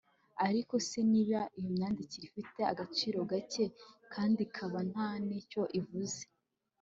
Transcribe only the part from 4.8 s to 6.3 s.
nta n'icyo ivuze